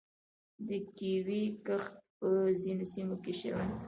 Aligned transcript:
د 0.67 0.69
کیوي 0.97 1.43
کښت 1.65 1.93
په 2.19 2.29
ځینو 2.61 2.85
سیمو 2.93 3.15
کې 3.23 3.33
شوی. 3.39 3.65